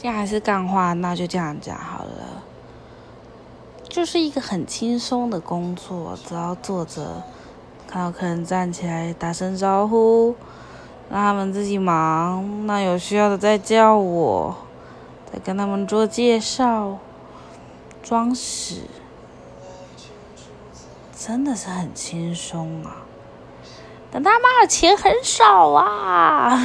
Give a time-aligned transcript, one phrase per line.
[0.00, 2.44] 既然还是干话，那就这样讲好了。
[3.88, 7.20] 就是一个很轻松的工作，只要坐着，
[7.88, 10.36] 看到客人站起来打声招呼，
[11.10, 12.64] 让他们自己忙。
[12.64, 14.54] 那有需要的再叫我，
[15.32, 16.98] 再跟他们做介绍、
[18.00, 18.82] 装死，
[21.12, 22.98] 真的是很轻松啊。
[24.12, 26.56] 但他妈的钱很少啊！